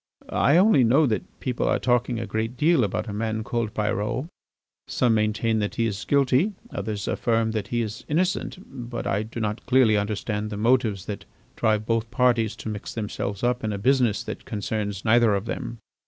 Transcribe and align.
I 0.33 0.57
only 0.57 0.83
know 0.83 1.05
that 1.05 1.39
people 1.39 1.67
are 1.67 1.77
talking 1.77 2.19
a 2.19 2.25
great 2.25 2.57
deal 2.57 2.83
about 2.83 3.07
a 3.07 3.13
man 3.13 3.43
called 3.43 3.75
Pyrot. 3.75 4.25
Some 4.87 5.13
maintain 5.13 5.59
that 5.59 5.75
he 5.75 5.85
is 5.85 6.05
guilty, 6.05 6.53
others 6.71 7.07
affirm 7.07 7.51
that 7.51 7.67
he 7.67 7.83
is 7.83 8.03
innocent, 8.07 8.57
but 8.89 9.05
I 9.05 9.21
do 9.21 9.39
not 9.39 9.63
clearly 9.67 9.97
understand 9.97 10.49
the 10.49 10.57
motives 10.57 11.05
that 11.05 11.25
drive 11.55 11.85
both 11.85 12.09
parties 12.09 12.55
to 12.55 12.69
mix 12.69 12.95
themselves 12.95 13.43
up 13.43 13.63
in 13.63 13.71
a 13.71 13.77
business 13.77 14.23
that 14.23 14.43
concerns 14.43 15.05
neither 15.05 15.35
of 15.35 15.45
them." 15.45 15.77